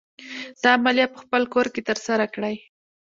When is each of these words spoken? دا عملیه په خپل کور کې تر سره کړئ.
دا 0.61 0.69
عملیه 0.77 1.07
په 1.13 1.17
خپل 1.23 1.41
کور 1.53 1.67
کې 1.73 1.81
تر 1.89 1.97
سره 2.07 2.25
کړئ. 2.33 2.55